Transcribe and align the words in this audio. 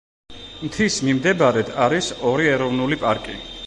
მთის 0.69 0.97
მიმდებარედ 1.09 1.71
არის 1.87 2.11
ორი 2.35 2.53
ეროვნული 2.57 3.05
პარკი. 3.09 3.43